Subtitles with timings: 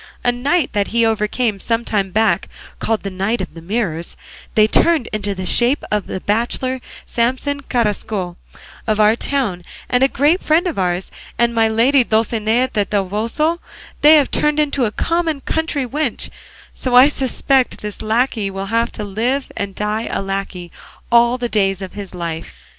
[0.23, 4.17] A knight that he overcame some time back, called the Knight of the Mirrors,
[4.55, 8.35] they turned into the shape of the bachelor Samson Carrasco
[8.87, 13.59] of our town and a great friend of ours; and my lady Dulcinea del Toboso
[14.01, 16.29] they have turned into a common country wench;
[16.73, 20.71] so I suspect this lacquey will have to live and die a lacquey
[21.11, 22.55] all the days of his life."